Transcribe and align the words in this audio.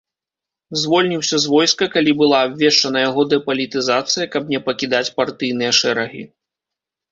Звольніўся 0.83 1.37
з 1.43 1.51
войска, 1.55 1.87
калі 1.97 2.11
была 2.21 2.39
абвешчана 2.47 2.99
яго 3.09 3.21
дэпалітызацыя, 3.35 4.25
каб 4.35 4.51
не 4.57 4.65
пакідаць 4.71 5.05
партыйныя 5.21 5.71
шэрагі. 5.85 6.23